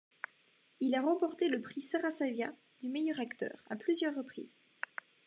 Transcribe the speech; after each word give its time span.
Il 0.79 0.95
a 0.95 1.01
remporté 1.03 1.47
le 1.47 1.61
prix 1.61 1.79
Sarasaviya 1.79 2.51
du 2.79 2.89
meilleur 2.89 3.19
acteur 3.19 3.55
à 3.69 3.75
plusieurs 3.75 4.15
reprises. 4.15 4.63